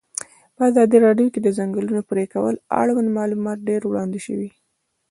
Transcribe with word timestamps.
په 0.55 0.61
ازادي 0.69 0.97
راډیو 1.07 1.31
کې 1.33 1.39
د 1.41 1.43
د 1.51 1.55
ځنګلونو 1.57 2.01
پرېکول 2.11 2.55
اړوند 2.81 3.09
معلومات 3.17 3.57
ډېر 3.69 3.81
وړاندې 3.85 4.19
شوي. 4.25 4.49